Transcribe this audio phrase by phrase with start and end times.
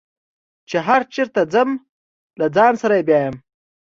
[0.69, 1.69] چې هر چېرته ځم
[2.39, 3.35] له ځان سره یې بیایم.